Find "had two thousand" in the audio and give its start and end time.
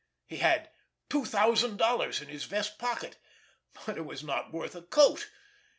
0.37-1.77